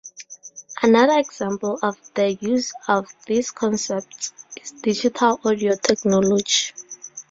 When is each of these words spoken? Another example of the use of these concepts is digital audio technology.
Another 0.81 1.19
example 1.19 1.77
of 1.83 1.95
the 2.15 2.33
use 2.41 2.73
of 2.87 3.05
these 3.27 3.51
concepts 3.51 4.33
is 4.59 4.71
digital 4.71 5.39
audio 5.45 5.75
technology. 5.75 6.73